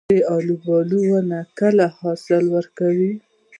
د 0.11 0.13
الوبالو 0.37 0.99
ونې 1.11 1.41
کله 1.59 1.85
حاصل 1.99 2.43
ورکوي؟ 2.55 3.13